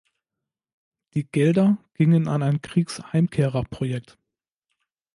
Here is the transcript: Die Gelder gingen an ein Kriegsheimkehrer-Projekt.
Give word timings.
Die 1.13 1.27
Gelder 1.31 1.77
gingen 1.93 2.27
an 2.27 2.41
ein 2.41 2.59
Kriegsheimkehrer-Projekt. 2.63 4.17